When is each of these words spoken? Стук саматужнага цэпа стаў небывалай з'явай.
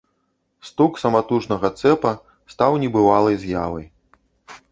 Стук 0.69 0.93
саматужнага 1.01 1.69
цэпа 1.81 2.13
стаў 2.53 2.77
небывалай 2.85 3.35
з'явай. 3.43 3.85